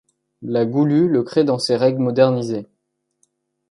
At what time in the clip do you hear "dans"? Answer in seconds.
1.43-1.59